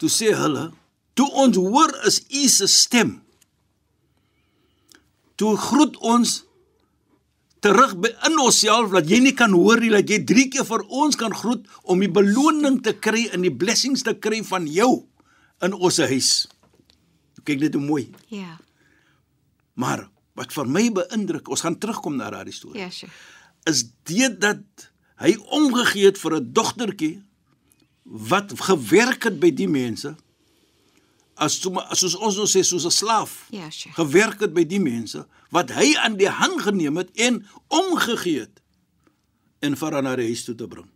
Toe 0.00 0.10
sê 0.10 0.32
hulle, 0.34 0.70
toe 1.14 1.28
ons 1.44 1.58
hoor 1.60 1.92
is 2.08 2.20
u 2.28 2.48
se 2.50 2.66
stem. 2.70 3.20
Toe 5.38 5.54
groet 5.58 5.96
ons 6.02 6.40
terug 7.64 7.94
by 8.02 8.10
in 8.28 8.38
onsself 8.42 8.92
dat 8.92 9.08
jy 9.08 9.22
nie 9.24 9.34
kan 9.36 9.54
hoor 9.56 9.80
nie 9.80 9.92
dat 9.94 10.10
jy 10.10 10.20
3 10.28 10.48
keer 10.52 10.66
vir 10.68 10.82
ons 10.92 11.16
kan 11.16 11.32
groet 11.34 11.64
om 11.88 12.02
die 12.02 12.10
beloning 12.12 12.82
te 12.84 12.92
kry 12.92 13.24
en 13.32 13.46
die 13.46 13.54
blessings 13.54 14.04
te 14.04 14.12
kry 14.18 14.42
van 14.44 14.66
jou 14.68 15.06
in 15.64 15.72
ons 15.72 16.00
huis. 16.10 16.32
Kyk 17.44 17.62
net 17.62 17.76
hoe 17.76 17.84
mooi. 17.84 18.04
Ja. 18.32 18.58
Maar 19.80 20.08
wat 20.36 20.52
vir 20.52 20.68
my 20.68 20.88
beïndruk, 20.92 21.48
ons 21.48 21.62
gaan 21.64 21.78
terugkom 21.80 22.18
na 22.18 22.30
daardie 22.34 22.54
storie. 22.54 22.82
Ja, 22.82 22.90
Sheikh. 22.90 23.12
is 23.64 23.84
dit 24.04 24.40
dat 24.40 24.90
hy 25.22 25.36
omgegee 25.54 26.06
het 26.10 26.18
vir 26.18 26.36
'n 26.40 26.52
dogtertjie 26.52 27.22
wat 28.04 28.52
gewerk 28.60 29.24
het 29.24 29.40
by 29.40 29.50
die 29.50 29.68
mense 29.68 30.16
as 31.36 31.60
soos 31.60 31.98
soos 31.98 32.14
ons 32.16 32.36
nou 32.36 32.46
sê 32.46 32.62
soos 32.62 32.84
'n 32.86 32.90
slaaf 32.90 33.46
Ja, 33.50 33.70
Sheikh. 33.70 33.94
gewerk 33.94 34.40
het 34.40 34.54
by 34.54 34.64
die 34.64 34.80
mense 34.80 35.26
wat 35.50 35.70
hy 35.70 35.94
aan 35.96 36.16
die 36.16 36.28
hand 36.28 36.62
geneem 36.62 36.96
het 36.96 37.10
en 37.14 37.46
omgegee 37.68 38.40
het 38.40 38.60
en 39.60 39.76
vir 39.76 39.92
haar 39.92 40.02
na 40.02 40.16
die 40.16 40.26
huis 40.26 40.44
toe 40.44 40.54
te 40.54 40.66
bring. 40.68 40.88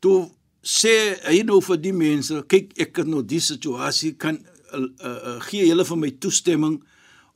Toe 0.00 0.30
sê 0.62 1.16
hy 1.24 1.42
nou 1.42 1.60
vir 1.62 1.76
die 1.80 1.92
mense, 1.92 2.42
kyk 2.46 2.74
ek 2.78 2.96
het 2.96 3.06
nou 3.06 3.22
die 3.22 3.40
situasie 3.40 4.12
kan 4.16 4.36
uh, 4.74 4.80
uh, 5.00 5.40
gee 5.40 5.66
julle 5.66 5.84
vir 5.84 5.96
my 5.96 6.10
toestemming 6.10 6.82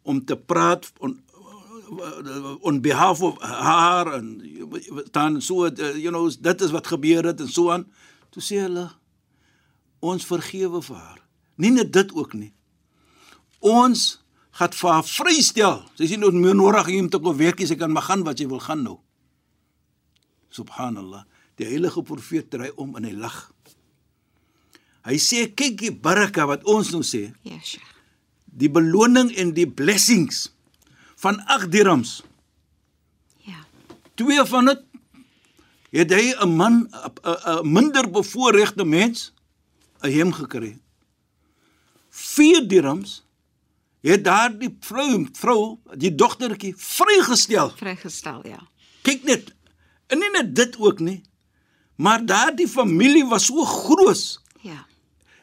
om 0.03 0.25
te 0.25 0.37
praat 0.37 0.93
on, 1.01 1.22
on 2.63 2.81
behalf 2.81 3.23
of 3.23 3.41
haar 3.43 4.13
en 4.17 4.29
dan 5.13 5.41
so 5.43 5.67
uh, 5.67 5.93
you 5.97 6.11
know 6.11 6.31
dit 6.41 6.61
is 6.61 6.71
wat 6.71 6.87
gebeur 6.87 7.25
het 7.25 7.41
en 7.41 7.49
so 7.49 7.71
aan. 7.71 7.87
Toe 8.33 8.43
sê 8.43 8.63
hulle 8.65 8.89
ons 10.01 10.25
vergewe 10.27 10.81
vir 10.83 10.97
haar. 10.97 11.21
Nie 11.61 11.71
net 11.71 11.93
dit 11.93 12.13
ook 12.17 12.33
nie. 12.35 12.53
Ons 13.61 14.23
gaan 14.59 14.73
vir 14.75 14.91
haar 14.91 15.07
vrystel. 15.07 15.83
Sy 15.99 16.09
sê 16.11 16.19
nou 16.19 16.33
meer 16.35 16.57
nodig 16.59 16.89
om 16.99 17.09
te 17.13 17.21
kom 17.23 17.37
werk, 17.39 17.61
sy 17.67 17.77
kan 17.79 17.93
maar 17.93 18.09
gaan 18.09 18.25
wat 18.27 18.41
sy 18.41 18.49
wil 18.51 18.61
gaan 18.61 18.83
nou. 18.85 18.99
Subhanallah. 20.53 21.25
Die 21.61 21.69
heilige 21.69 22.03
profeet 22.03 22.51
dry 22.53 22.71
om 22.81 22.97
en 22.99 23.07
hy 23.07 23.13
lag. 23.17 23.39
Hy 25.07 25.17
sê 25.21 25.47
kyk 25.55 25.79
die 25.81 25.93
baraka 25.95 26.47
wat 26.51 26.65
ons 26.69 26.93
nou 26.95 27.03
sê, 27.07 27.33
Ja, 27.43 27.59
Sheikh. 27.59 27.89
die 28.47 28.69
beloning 28.71 29.33
en 29.41 29.53
die 29.57 29.67
blessings 29.67 30.51
van 31.23 31.45
8 31.47 31.71
dirhams. 31.71 32.23
Ja. 33.37 33.61
Twee 34.15 34.45
van 34.45 34.65
dit 34.65 34.81
het 35.93 36.11
hy 36.11 36.35
'n 36.41 36.57
man 36.57 36.89
'n 36.91 37.73
minder 37.73 38.11
bevoorregte 38.11 38.85
mens 38.85 39.33
'n 40.01 40.11
hem 40.11 40.33
gekry. 40.33 40.79
4 42.11 42.69
dirhams 42.69 43.25
het 44.01 44.25
daardie 44.25 44.77
vrou 44.81 45.29
vrou 45.33 45.79
die 45.95 46.15
dogtertjie 46.15 46.75
vrygestel. 46.77 47.71
Vrygestel, 47.71 48.47
ja. 48.47 48.61
Kyk 49.03 49.23
net. 49.23 49.55
En 50.07 50.19
nie 50.19 50.31
net 50.31 50.55
dit 50.57 50.79
ook 50.79 50.99
nie. 50.99 51.23
Maar 51.97 52.27
daardie 52.27 52.69
familie 52.69 53.27
was 53.27 53.47
so 53.47 53.65
groot 53.65 54.41
Ja. 54.63 54.87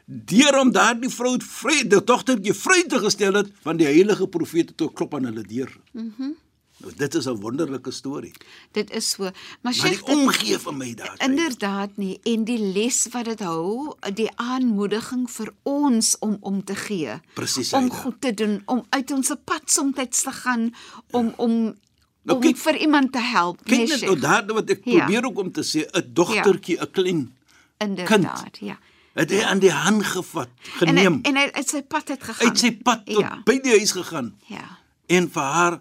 Deur 0.09 0.57
om 0.59 0.71
daardie 0.73 1.09
vrou 1.13 1.35
vry 1.45 1.83
die 1.87 2.01
dogtertjie 2.03 2.53
vry 2.57 2.81
te 2.89 2.99
gestel 3.03 3.35
het 3.37 3.49
van 3.61 3.77
die 3.77 3.85
heilige 3.85 4.25
profete 4.27 4.73
toe 4.75 4.89
klop 4.93 5.13
aan 5.13 5.29
hulle 5.29 5.43
deur. 5.45 5.73
Mhm. 5.93 6.05
Mm 6.17 6.37
nou, 6.79 6.93
dit 6.95 7.15
is 7.15 7.25
'n 7.27 7.35
wonderlike 7.41 7.91
storie. 7.91 8.31
Dit 8.71 8.91
is 8.91 9.09
so. 9.09 9.29
Maar 9.61 9.73
die 9.73 10.03
omgee 10.05 10.59
van 10.59 10.77
my 10.77 10.93
daar. 10.93 11.15
Inderdaad 11.17 11.97
nie 11.97 12.19
en 12.23 12.43
die 12.43 12.57
les 12.57 13.07
wat 13.11 13.25
dit 13.25 13.39
hou, 13.39 13.93
die 14.13 14.29
aanmoediging 14.35 15.29
vir 15.29 15.53
ons 15.63 16.15
om 16.19 16.37
om 16.39 16.63
te 16.63 16.75
gee. 16.75 17.19
Presies, 17.33 17.73
Om 17.73 17.89
goed 17.91 18.21
te 18.21 18.33
doen, 18.33 18.61
om 18.65 18.85
uit 18.89 19.11
ons 19.11 19.31
pad 19.43 19.61
soms 19.65 20.21
te 20.23 20.31
gaan 20.31 20.73
om 21.11 21.33
om 21.37 21.75
Nou, 22.23 22.37
om 22.37 22.41
kyk- 22.41 22.57
vir 22.57 22.75
iemand 22.77 23.11
te 23.11 23.19
help. 23.19 23.63
Kyk 23.63 23.77
nee, 23.77 23.87
net 23.87 24.01
nou 24.01 24.19
daar 24.19 24.45
wat 24.45 24.69
ek 24.69 24.81
Ja. 24.83 24.97
probeer 24.97 25.25
ook 25.25 25.37
om 25.39 25.51
te 25.51 25.63
sê, 25.63 25.85
'n 25.91 26.13
dogtertjie, 26.13 26.77
'n 26.81 26.91
klein 26.91 27.33
Inderdaad, 27.77 28.57
ja. 28.59 28.77
Het 29.13 29.31
hy 29.31 29.41
aan 29.43 29.59
die 29.59 29.71
hand 29.71 30.03
gevat, 30.05 30.49
En 30.49 30.71
hy, 30.71 30.77
geneem, 30.85 31.19
en 31.23 31.35
hy 31.35 31.49
uit 31.53 31.69
sy 31.69 31.81
pad 31.81 32.07
het 32.07 32.23
gegaan. 32.23 32.47
uit 32.47 32.57
sy 32.59 32.71
pad 32.83 33.05
tot 33.05 33.19
Ja. 33.19 33.41
by 33.45 33.59
die 33.59 33.71
huis 33.77 33.91
gegaan 33.91 34.35
Ja. 34.47 34.77
en 35.07 35.29
vir 35.29 35.41
haar 35.43 35.79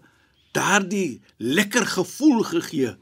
daardie 0.53 1.21
lekker 1.39 1.87
gevoel 1.87 2.43
gegee 2.43 2.95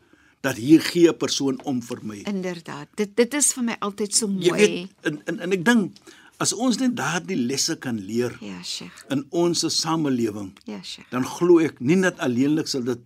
dat 0.42 0.56
hier 0.56 0.80
gee 0.80 1.09
'n 1.09 1.16
persoon 1.16 1.61
om 1.64 1.83
vir 1.83 1.99
my. 2.02 2.16
Inderdaad. 2.26 2.88
Dit 2.95 3.16
dit 3.16 3.35
is 3.35 3.52
vir 3.52 3.64
my 3.64 3.76
altyd 3.80 4.14
so 4.14 4.26
Jy 4.26 4.49
mooi. 4.49 4.59
weet 4.61 4.88
en 5.02 5.23
en, 5.26 5.40
en 5.40 5.52
ek 5.52 5.64
dink 5.64 5.97
as 6.38 6.52
ons 6.52 6.76
net 6.78 6.97
daardie 6.97 7.37
lesse 7.37 7.76
kan 7.78 7.99
leer 7.99 8.37
Ja, 8.40 8.62
Sheikh. 8.62 9.04
in 9.09 9.26
ons 9.30 9.64
samelewing, 9.80 10.52
Ja, 10.64 10.83
Sheikh. 10.83 11.06
dan 11.11 11.25
glo 11.25 11.59
ek 11.59 11.80
nie 11.80 11.97
net 11.97 12.18
alleenlik 12.18 12.66
sal 12.68 12.83
dit 12.85 12.99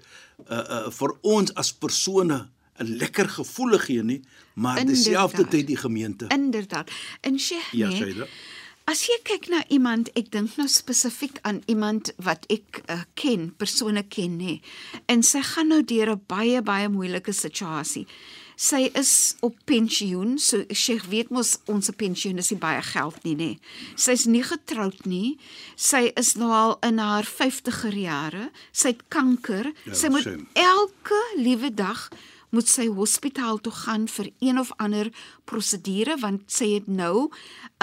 uh 0.51 0.57
uh 0.57 0.91
vir 0.91 1.13
ons 1.23 1.55
as 1.55 1.73
persone 1.73 2.49
'n 2.81 2.97
lekker 2.97 3.29
gevoel 3.29 3.79
gee 3.79 4.03
nie, 4.03 4.21
maar 4.55 4.85
dieselfde 4.85 5.49
tyd 5.49 5.67
die 5.67 5.77
gemeente. 5.77 6.27
Inderdaad. 6.29 6.91
En 7.21 7.39
Sheikh, 7.39 7.73
Ja, 7.73 7.89
nee, 7.89 7.97
Shaida. 7.97 8.27
As 8.91 9.05
jy 9.07 9.21
kyk 9.23 9.49
na 9.53 9.61
iemand, 9.69 10.09
ek 10.19 10.33
dink 10.35 10.57
nou 10.59 10.67
spesifiek 10.69 11.39
aan 11.47 11.61
iemand 11.71 12.11
wat 12.17 12.47
ek 12.51 12.81
uh, 12.91 13.05
ken, 13.15 13.53
persone 13.57 14.03
ken 14.09 14.39
nê. 14.41 14.57
En 15.07 15.23
sy 15.23 15.43
gaan 15.47 15.69
nou 15.71 15.85
deur 15.85 16.11
'n 16.17 16.23
baie 16.27 16.63
baie 16.63 16.89
moeilike 16.89 17.33
situasie. 17.33 18.07
Sy 18.61 18.91
is 18.95 19.37
op 19.41 19.55
pensioen, 19.65 20.39
so 20.39 20.65
Sheikh 20.75 21.07
weet 21.09 21.31
mos 21.31 21.55
ons 21.65 21.89
pensioen 21.97 22.39
is 22.39 22.51
nie 22.51 22.59
baie 22.61 22.83
geld 22.83 23.23
nie 23.25 23.37
nê. 23.37 23.59
Sy's 23.97 24.27
nie 24.27 24.43
getroud 24.43 25.07
nie. 25.07 25.39
Sy 25.77 26.11
is 26.17 26.35
nou 26.37 26.51
al 26.53 26.77
in 26.83 26.99
haar 26.99 27.25
50er 27.25 27.97
jare. 27.97 28.51
Sy 28.73 28.89
het 28.89 29.07
kanker. 29.09 29.73
Ja, 29.87 29.95
sy 29.95 30.09
moet 30.09 30.23
shame. 30.23 30.45
elke 30.53 31.23
liewe 31.37 31.71
dag 31.75 32.09
moet 32.51 32.69
sy 32.69 32.89
hospitaal 32.91 33.61
toe 33.63 33.73
gaan 33.73 34.09
vir 34.09 34.31
een 34.39 34.59
of 34.59 34.73
ander 34.77 35.11
prosedure 35.45 36.19
want 36.21 36.51
sy 36.53 36.75
het 36.77 36.89
nou 36.89 37.31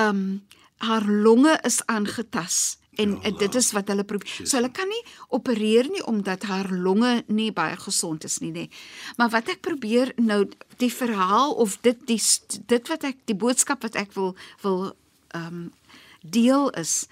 um 0.02 0.42
haar 0.78 1.08
longe 1.10 1.56
is 1.66 1.82
aangetas 1.90 2.78
en 2.98 3.18
ja, 3.22 3.32
dit 3.38 3.56
is 3.56 3.72
wat 3.72 3.88
hulle 3.92 4.04
probeer. 4.04 4.30
So 4.44 4.58
hulle 4.58 4.72
kan 4.74 4.90
nie 4.90 5.02
opereer 5.34 5.90
nie 5.94 6.04
omdat 6.10 6.48
haar 6.50 6.70
longe 6.74 7.24
nie 7.28 7.52
baie 7.54 7.78
gesond 7.78 8.26
is 8.26 8.40
nie, 8.42 8.52
nê. 8.54 8.68
Maar 9.18 9.32
wat 9.36 9.52
ek 9.54 9.62
probeer 9.66 10.14
nou 10.18 10.44
die 10.82 10.92
verhaal 10.94 11.54
of 11.54 11.78
dit 11.86 12.00
die 12.10 12.22
dit 12.70 12.92
wat 12.92 13.06
ek 13.08 13.22
die 13.30 13.38
boodskap 13.38 13.86
wat 13.86 13.98
ek 14.00 14.14
wil 14.18 14.36
wil 14.66 14.92
um 15.38 15.68
deel 16.22 16.72
is 16.80 17.06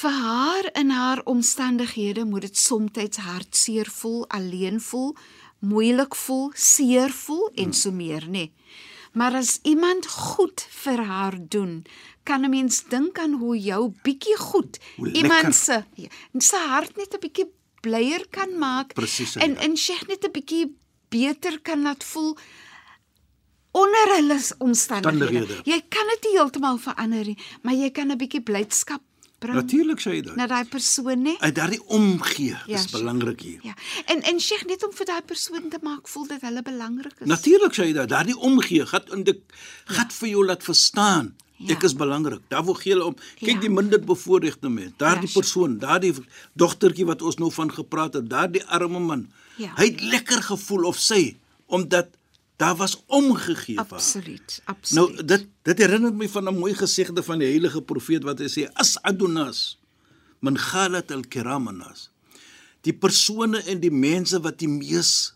vir 0.00 0.14
haar 0.16 0.68
in 0.78 0.92
haar 0.94 1.20
omstandighede 1.28 2.24
moet 2.24 2.46
dit 2.48 2.56
soms 2.56 3.16
hartseer 3.20 3.88
voel, 3.90 4.24
alleen 4.28 4.80
voel, 4.80 5.16
moeilik 5.60 6.14
voel, 6.14 6.50
seer 6.54 7.10
voel 7.10 7.50
en 7.54 7.72
so 7.72 7.92
meer, 7.92 8.26
nê. 8.28 8.50
Maar 9.12 9.34
as 9.34 9.58
iemand 9.62 10.06
goed 10.06 10.66
vir 10.82 11.02
haar 11.04 11.36
doen, 11.48 11.84
kan 12.22 12.44
'n 12.44 12.50
mens 12.50 12.84
dink 12.88 13.18
aan 13.18 13.32
hoe 13.32 13.58
jou 13.58 13.92
bietjie 14.02 14.36
goed 14.36 14.78
Hoe 14.96 15.12
iemand 15.12 15.54
se 15.54 15.84
se 16.38 16.56
hart 16.56 16.96
net 16.96 17.14
'n 17.14 17.20
bietjie 17.20 17.48
blyer 17.80 18.26
kan 18.30 18.58
maak 18.58 18.92
Presies, 18.92 19.36
en 19.36 19.52
ja. 19.52 19.60
en 19.60 19.76
Sheikh 19.76 20.06
net 20.06 20.24
'n 20.24 20.30
bietjie 20.30 20.76
beter 21.08 21.60
kan 21.60 21.82
laat 21.82 22.04
voel 22.04 22.38
onder 23.70 24.14
hulle. 24.14 24.38
Omstandighede. 24.58 25.60
Jy 25.64 25.80
kan 25.88 26.06
dit 26.06 26.22
nie 26.24 26.38
heeltemal 26.38 26.78
verander 26.78 27.24
nie, 27.24 27.38
maar 27.62 27.74
jy 27.74 27.90
kan 27.90 28.10
'n 28.10 28.18
bietjie 28.18 28.42
blydskap 28.42 29.02
bring 29.40 29.56
Natuurlik 29.56 30.00
sê 30.04 30.12
jy 30.14 30.22
dit. 30.28 30.36
na 30.36 30.46
daai 30.46 30.64
persoon, 30.68 31.22
né? 31.24 31.34
Uit 31.40 31.54
daardie 31.56 31.80
omgee 31.88 32.56
Ja, 32.66 32.76
is 32.78 32.86
belangrik 32.92 33.40
hier. 33.40 33.60
Ja. 33.66 33.74
En 34.06 34.22
en 34.22 34.40
Sheikh 34.40 34.64
net 34.68 34.84
om 34.86 34.92
vir 34.92 35.06
daai 35.08 35.22
persoon 35.26 35.68
te 35.72 35.78
maak 35.82 36.08
voel 36.08 36.26
dat 36.30 36.40
hulle 36.46 36.62
belangrik 36.62 37.14
is. 37.20 37.26
Natuurlik 37.26 37.72
sê 37.74 37.86
jy 37.88 37.92
dit. 37.96 38.08
Daardie 38.08 38.36
omgee 38.38 38.86
gaan 38.86 39.08
in 39.16 39.24
die 39.24 39.36
gaan 39.90 40.10
vir 40.20 40.28
jou 40.28 40.44
laat 40.46 40.62
verstaan. 40.62 41.34
Ja. 41.60 41.74
Ek 41.74 41.82
is 41.84 41.92
belangrik. 41.94 42.40
Daarvoor 42.48 42.76
gee 42.80 42.92
hulle 42.94 43.04
om. 43.10 43.16
Kyk 43.40 43.48
Ja. 43.58 43.60
die 43.60 43.70
minder 43.70 44.00
bevoorregte 44.00 44.68
mens. 44.70 44.92
Daardie 44.96 45.28
Ja, 45.28 45.40
persoon, 45.40 45.78
daardie 45.78 46.14
dogtertjie 46.56 47.04
wat 47.06 47.22
ons 47.22 47.36
nou 47.36 47.50
van 47.52 47.72
gepraat 47.72 48.14
het, 48.14 48.30
daardie 48.30 48.64
arme 48.64 48.98
man. 48.98 49.26
Ja. 49.56 49.72
Hy 49.76 49.84
het 49.90 50.00
lekker 50.00 50.42
gevoel 50.42 50.84
of 50.84 50.96
sy 50.98 51.36
omdat 51.66 52.08
Daar 52.60 52.76
was 52.76 52.98
omgegee 53.06 53.74
vir 53.78 53.84
haar. 53.88 53.98
Absoluut, 53.98 54.60
Nou 54.64 54.76
absoluut. 54.76 55.28
dit 55.28 55.46
dit 55.62 55.78
herinner 55.78 56.12
my 56.14 56.28
van 56.28 56.48
'n 56.48 56.58
mooi 56.58 56.74
gesegde 56.74 57.22
van 57.22 57.38
die 57.40 57.48
heilige 57.48 57.82
profeet 57.82 58.22
wat 58.22 58.38
hy 58.38 58.48
sê 58.48 58.68
as'adunas 58.74 59.78
man 60.40 60.56
khalat 60.56 61.10
al-kiramas. 61.10 62.10
Die 62.80 62.92
persone 62.92 63.62
en 63.64 63.80
die 63.80 63.90
mense 63.92 64.40
wat 64.40 64.58
die 64.58 64.68
mees 64.68 65.34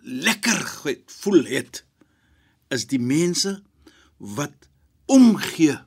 lekker 0.00 0.60
voel 1.06 1.44
het 1.44 1.84
is 2.70 2.86
die 2.86 3.00
mense 3.02 3.62
wat 4.18 4.54
omgee 5.06 5.78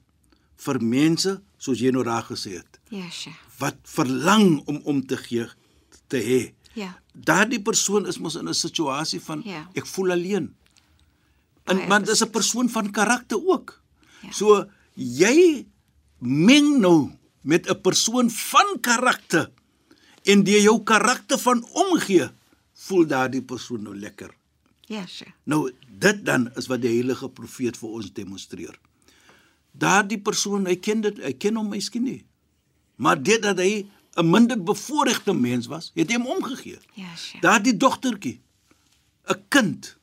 vir 0.56 0.80
mense 0.84 1.42
soos 1.58 1.80
jy 1.80 1.92
nou 1.92 2.04
daar 2.04 2.24
gesê 2.24 2.58
het 2.60 2.80
ja, 2.90 3.10
Sheikh. 3.10 3.40
wat 3.60 3.76
verlang 3.84 4.62
om 4.68 4.82
om 4.84 5.06
te 5.06 5.18
gee 5.18 5.48
te 6.08 6.18
hê. 6.18 6.54
Ja. 6.74 7.03
Daardie 7.14 7.62
persoon 7.62 8.08
is 8.08 8.18
mos 8.18 8.36
in 8.36 8.48
'n 8.50 8.54
situasie 8.54 9.22
van 9.22 9.42
Ja. 9.46 9.70
ek 9.74 9.86
voel 9.86 10.12
alleen. 10.12 10.56
En 11.64 11.76
Baie 11.78 11.88
maar 11.88 12.04
dis 12.04 12.22
'n 12.24 12.30
persoon 12.30 12.70
van 12.70 12.92
karakter 12.92 13.38
ook. 13.48 13.82
Ja. 14.22 14.32
So 14.32 14.66
jy 14.96 15.66
meng 16.20 16.80
nou 16.80 17.12
met 17.42 17.70
'n 17.70 17.82
persoon 17.82 18.30
van 18.30 18.80
karakter 18.82 19.52
en 20.24 20.44
deur 20.44 20.62
jou 20.62 20.84
karakter 20.84 21.38
van 21.40 21.64
omgee 21.74 22.30
voel 22.74 23.06
daardie 23.08 23.42
persoon 23.42 23.82
nou 23.84 23.96
lekker. 23.96 24.34
Ja, 24.88 25.06
Sheikh. 25.06 25.32
Nou 25.44 25.72
dit 26.00 26.26
dan 26.26 26.52
is 26.56 26.68
wat 26.68 26.82
die 26.82 26.90
heilige 26.90 27.30
profeet 27.30 27.78
vir 27.78 27.90
ons 27.90 28.14
demonstreer. 28.14 28.80
Daardie 29.72 30.20
persoon, 30.22 30.66
hy 30.66 30.76
ken 30.76 31.02
dit, 31.02 31.18
hy 31.18 31.34
ken 31.34 31.56
hom 31.56 31.70
miskien 31.70 32.04
nie. 32.04 32.26
Maar 32.96 33.24
dit 33.24 33.42
dat 33.42 33.58
hy 33.58 33.86
'n 34.16 34.30
minder 34.30 34.64
bevoorregte 34.64 35.34
mens 35.34 35.66
was, 35.68 35.92
het 35.96 36.10
hy 36.10 36.16
hom 36.18 36.28
omgegee. 36.28 36.78
Ja, 36.94 37.16
Sheikh. 37.16 37.42
Daardie 37.42 37.78
dogtertjie, 37.78 38.42
'n 39.30 39.42
kind, 39.50 39.98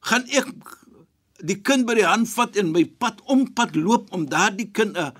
gaan 0.00 0.24
ek 0.28 0.46
die 1.44 1.60
kind 1.60 1.86
by 1.86 1.94
die 1.94 2.04
hand 2.06 2.28
vat 2.28 2.56
en 2.56 2.70
my 2.72 2.84
pad 2.84 3.20
ompad 3.24 3.74
loop 3.76 4.12
om 4.12 4.26
daardie 4.28 4.70
kind 4.70 4.96
'n 4.96 5.00
uh, 5.00 5.10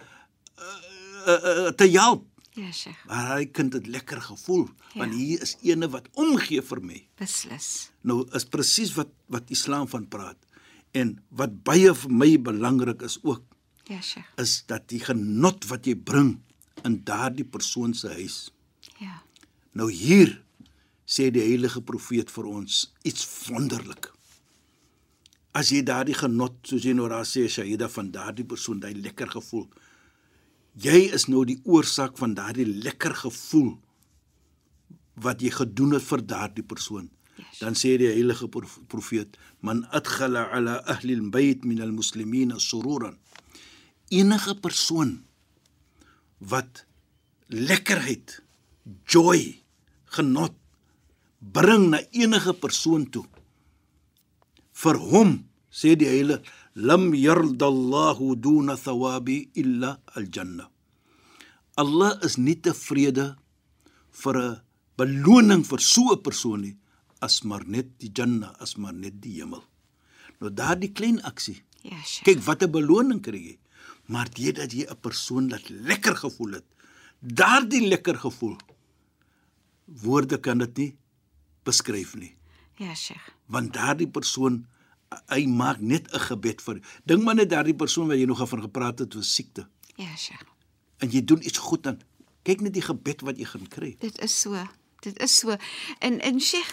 uh, 1.26 1.40
uh, 1.42 1.68
te 1.76 1.88
help. 1.90 2.24
Ja, 2.56 2.70
Sheikh. 2.72 3.04
Maar 3.06 3.36
hy 3.36 3.46
kind 3.46 3.72
het 3.72 3.86
lekker 3.86 4.20
gevoel, 4.22 4.68
Ja. 4.94 4.98
want 5.04 5.12
hier 5.14 5.42
is 5.42 5.56
ene 5.62 5.88
wat 5.88 6.08
omgee 6.14 6.62
vir 6.62 6.80
my. 6.80 7.06
Beslis. 7.16 7.90
Nou 8.00 8.26
is 8.32 8.44
presies 8.44 8.94
wat 8.94 9.08
wat 9.28 9.50
Islam 9.50 9.88
van 9.88 10.08
praat. 10.08 10.36
En 10.92 11.18
wat 11.28 11.62
baie 11.62 11.94
vir 11.94 12.10
my 12.10 12.40
belangrik 12.40 13.02
is 13.02 13.18
ook 13.22 13.42
Ja, 13.84 14.00
Sheikh. 14.00 14.26
is 14.36 14.64
dat 14.66 14.88
die 14.88 15.00
genot 15.00 15.64
wat 15.68 15.84
jy 15.86 15.94
bring 15.94 16.40
in 16.84 17.00
daardie 17.04 17.44
persoon 17.44 17.94
se 17.94 18.08
huis. 18.08 18.50
Ja. 19.00 19.22
Nou 19.72 19.90
hier 19.92 20.42
sê 21.06 21.30
die 21.30 21.42
heilige 21.44 21.80
profeet 21.86 22.30
vir 22.30 22.46
ons 22.50 22.92
iets 23.06 23.24
wonderlik. 23.48 24.10
As 25.56 25.70
jy 25.72 25.80
daardie 25.86 26.14
genot, 26.18 26.58
soos 26.68 26.84
jy 26.84 26.92
nou 26.92 27.08
daar 27.08 27.24
sê, 27.24 27.46
Shahida 27.48 27.88
van 27.88 28.10
daardie 28.12 28.44
persoon, 28.44 28.80
daai 28.82 28.94
lekker 28.94 29.30
gevoel. 29.38 29.66
Jy 30.76 31.06
is 31.16 31.28
nou 31.32 31.44
die 31.48 31.60
oorsaak 31.64 32.18
van 32.20 32.34
daardie 32.36 32.66
lekker 32.68 33.14
gevoel 33.16 33.76
wat 35.24 35.40
jy 35.40 35.50
gedoen 35.50 35.94
het 35.96 36.04
vir 36.04 36.20
daardie 36.28 36.64
persoon. 36.66 37.08
Yes. 37.36 37.58
Dan 37.60 37.76
sê 37.76 37.94
die 38.00 38.10
heilige 38.10 38.48
prof- 38.48 38.80
profeet, 38.88 39.36
"Man 39.60 39.86
adkhala 39.90 40.50
ala 40.52 40.82
ahli 40.84 41.14
al-bayt 41.16 41.64
min 41.64 41.80
al-muslimin 41.80 42.52
sururan." 42.60 43.16
Enige 44.08 44.54
persoon 44.60 45.24
wat 46.40 46.84
lekkerheid, 47.48 48.42
joy, 49.08 49.62
genot 50.16 50.54
bring 51.40 51.90
na 51.90 52.00
enige 52.12 52.54
persoon 52.54 53.06
toe. 53.10 53.24
Vir 54.76 54.96
hom 55.10 55.36
sê 55.70 55.94
die 55.96 56.08
heilige 56.08 56.42
lam 56.74 57.12
yardallahu 57.14 58.36
duna 58.36 58.76
thawabi 58.76 59.50
illa 59.54 59.96
al-janna. 60.16 60.68
Allah 61.76 62.16
is 62.24 62.36
nie 62.38 62.56
tevrede 62.56 63.36
vir 64.22 64.36
'n 64.36 64.60
beloning 64.96 65.64
vir 65.64 65.80
so 65.80 66.12
'n 66.12 66.22
persoon 66.22 66.60
nie 66.60 66.76
as 67.20 67.42
maar 67.42 67.64
net 67.66 67.98
die 67.98 68.10
janna, 68.12 68.54
as 68.60 68.76
maar 68.76 68.92
net 68.92 69.20
die 69.20 69.40
hemel. 69.40 69.64
Nou 70.40 70.50
daardie 70.52 70.92
klein 70.92 71.20
aksie. 71.22 71.62
Ja, 71.82 71.96
Sheikh. 72.04 72.24
Kyk 72.24 72.40
wat 72.46 72.62
'n 72.62 72.70
beloning 72.70 73.20
kry 73.22 73.40
jy. 73.40 73.58
Maar 74.06 74.28
dit 74.34 74.54
dat 74.56 74.72
jy 74.72 74.86
'n 74.90 75.00
persoon 75.00 75.48
laat 75.48 75.68
lekker 75.68 76.16
gevoel 76.16 76.52
het. 76.52 76.64
Daardie 77.18 77.88
lekker 77.88 78.16
gevoel. 78.16 78.56
Woorde 79.84 80.38
kan 80.40 80.58
dit 80.58 80.76
nie 80.76 80.96
beskryf 81.66 82.14
nie 82.16 82.32
Ja, 82.76 82.94
Sheikh. 82.94 83.28
want 83.46 83.72
daardie 83.72 84.08
persoon 84.08 84.66
hy 85.30 85.46
maak 85.46 85.80
net 85.80 86.08
'n 86.12 86.18
gebed 86.20 86.60
vir 86.62 86.80
dink 87.04 87.22
maar 87.22 87.34
net 87.34 87.50
daardie 87.50 87.74
persoon 87.74 88.08
wat 88.08 88.18
jy 88.18 88.24
nog 88.26 88.48
van 88.48 88.60
gepraat 88.62 88.98
het 88.98 89.14
was 89.14 89.34
siekte 89.34 89.66
Ja, 89.96 90.16
Sheikh. 90.16 90.42
en 90.98 91.10
jy 91.10 91.24
doen 91.24 91.42
iets 91.46 91.58
goed 91.58 91.86
aan 91.86 92.00
kyk 92.42 92.60
net 92.60 92.72
die 92.74 92.82
gebed 92.82 93.20
wat 93.20 93.38
jy 93.38 93.44
gaan 93.44 93.68
kry 93.68 93.96
Dit 94.00 94.18
is 94.20 94.40
so. 94.40 94.56
Dit 95.00 95.18
is 95.22 95.38
so. 95.38 95.56
En 96.00 96.20
en 96.20 96.40
Sheikh 96.40 96.72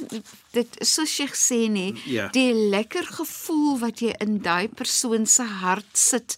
dit 0.52 0.68
so 0.80 1.06
Sheikh 1.06 1.36
sê 1.36 1.70
nê, 1.70 1.94
Ja. 2.06 2.28
die 2.30 2.54
lekker 2.54 3.04
gevoel 3.06 3.78
wat 3.80 4.00
jy 4.00 4.16
in 4.20 4.40
daai 4.42 4.68
persoon 4.68 5.26
se 5.28 5.44
hart 5.44 5.98
sit 5.98 6.38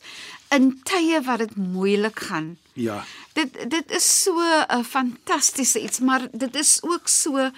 in 0.49 0.79
tye 0.83 1.21
wat 1.21 1.37
dit 1.39 1.55
moeilik 1.55 2.19
gaan. 2.19 2.57
ja 2.73 3.03
Dit 3.33 3.69
dit 3.69 3.91
is 3.91 4.21
so 4.23 4.31
'n 4.69 4.83
fantastiese 4.83 5.79
iets, 5.83 5.99
maar 5.99 6.27
dit 6.31 6.55
is 6.55 6.79
ook 6.83 7.07
so 7.07 7.49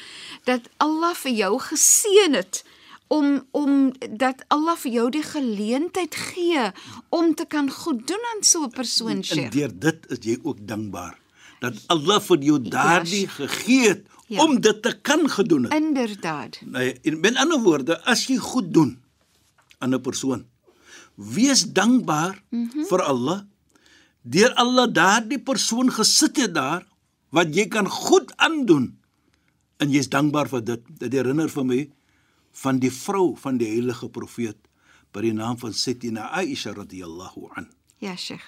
dat 0.43 0.61
Allah 0.77 1.13
vir 1.15 1.31
jou 1.31 1.59
geseën 1.59 2.33
het 2.33 2.63
om 3.07 3.45
om 3.51 3.91
dat 4.09 4.43
Allah 4.47 4.75
vir 4.77 4.91
jou 4.91 5.09
die 5.09 5.23
geleentheid 5.23 6.15
gee 6.15 6.71
om 7.09 7.35
te 7.35 7.45
kan 7.45 7.69
goed 7.71 8.07
doen 8.07 8.23
aan 8.35 8.43
so 8.43 8.63
'n 8.63 8.69
persoon, 8.69 9.09
en 9.09 9.23
Sheikh. 9.23 9.51
deur 9.51 9.71
dit 9.79 9.97
is 10.09 10.17
jy 10.21 10.39
ook 10.43 10.57
dankbaar 10.67 11.17
dat 11.59 11.73
Allah 11.87 12.21
vir 12.21 12.37
jou 12.39 12.61
daardie 12.61 13.21
Ja, 13.27 13.27
gegee 13.45 13.87
het 13.87 14.05
Ja. 14.27 14.43
om 14.43 14.59
dit 14.61 14.81
te 14.81 14.99
kan 15.01 15.29
gedoen 15.29 15.63
het 15.63 15.73
Inderdaad. 15.73 16.59
Nee, 16.65 16.97
in 17.01 17.19
met 17.19 17.35
ander 17.35 17.59
woorde, 17.61 18.03
as 18.03 18.25
jy 18.27 18.35
goed 18.37 18.73
doen 18.73 18.99
aan 19.79 19.93
'n 19.93 20.01
persoon, 20.01 20.45
wees 21.17 21.65
dankbaar 21.73 22.37
mm 22.49 22.69
-hmm. 22.69 22.85
vir 22.85 23.01
Allah. 23.01 23.41
Deur 24.21 24.53
Allah 24.53 24.87
daardie 24.93 25.41
persoon 25.41 25.91
gesit 25.91 26.37
het 26.37 26.53
daar 26.53 26.85
wat 27.29 27.55
jy 27.55 27.67
kan 27.67 27.89
goed 27.89 28.33
aandoen. 28.37 28.97
En 29.77 29.89
jy's 29.89 30.09
dankbaar 30.09 30.49
vir 30.49 30.63
dit. 30.63 30.81
Dit 30.99 31.13
herinner 31.13 31.49
vir 31.49 31.65
my 31.65 31.81
van 32.51 32.79
die 32.79 32.91
vrou 32.91 33.35
van 33.37 33.57
die 33.57 33.67
heilige 33.67 34.09
profeet 34.09 34.57
by 35.11 35.21
die 35.21 35.33
naam 35.33 35.57
van 35.57 35.73
Sayyidina 35.73 36.29
Aisha 36.37 36.73
radhiyallahu 36.73 37.49
an. 37.55 37.69
Ja, 37.99 38.15
Sheikh. 38.15 38.43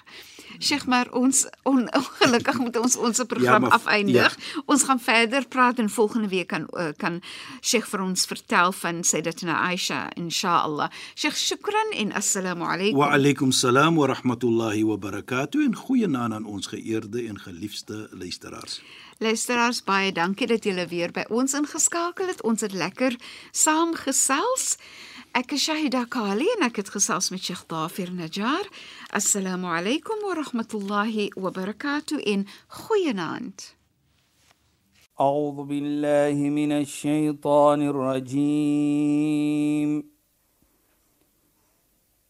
Sheikh, 0.58 0.86
maar 0.86 1.08
ons 1.12 1.48
on, 1.62 1.88
ongelukkig 1.94 2.58
moet 2.58 2.76
ons 2.78 2.96
ons 2.96 3.22
program 3.26 3.42
Ja, 3.52 3.58
maar- 3.58 3.70
afeindig. 3.70 4.36
Ons 4.66 4.82
gaan 4.82 5.00
verder 5.00 5.46
praat 5.48 5.78
en 5.78 5.90
volgende 5.90 6.28
week 6.28 6.46
kan 6.46 6.68
uh, 6.72 6.88
kan 6.96 7.20
Sheikh 7.60 7.88
vir 7.90 8.00
ons 8.04 8.24
vertel 8.26 8.72
van 8.72 9.02
Sayyidatina 9.04 9.56
Aisha 9.70 10.08
inshallah. 10.14 10.86
Sheikh, 11.14 11.34
shukran 11.36 11.90
en 11.96 12.12
assalamu 12.12 12.64
alaykum. 12.64 12.98
Wa 12.98 13.10
alaykum 13.14 13.50
salaam 13.52 13.96
wa 13.96 14.06
rahmatullahi 14.06 14.82
wa 14.86 14.96
barakatuh 14.96 15.64
en 15.66 15.74
goeienaand 15.74 16.32
aan 16.32 16.44
ons 16.46 16.66
geëerde 16.66 17.26
en 17.26 17.38
geliefde 17.40 18.08
luisteraars. 18.12 18.80
Luisteraars, 19.18 19.82
baie 19.84 20.12
dankie 20.12 20.46
dat 20.46 20.64
julle 20.64 20.86
weer 20.88 21.10
by 21.12 21.24
ons 21.28 21.52
ingeskakel 21.58 22.26
het. 22.30 22.42
Ons 22.42 22.60
het 22.60 22.72
lekker 22.72 23.16
saam 23.50 23.94
gesels. 23.94 24.76
أك 25.36 25.54
شهد 25.54 25.96
قالين 25.96 26.68
من 27.32 27.38
شيخ 27.38 27.60
خضافر 27.60 28.10
نجار. 28.10 28.70
السلام 29.16 29.66
عليكم 29.66 30.14
ورحمة 30.28 30.68
الله 30.74 31.30
وبركاته. 31.36 32.18
إن 32.26 32.44
خينانت 32.68 33.60
أعوذ 35.20 35.64
بالله 35.64 36.34
من 36.50 36.72
الشيطان 36.72 37.82
الرجيم. 37.82 39.00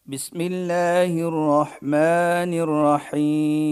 بسم 0.05 0.41
الله 0.41 1.27
الرحمن 1.27 2.53
الرحيم. 2.65 3.71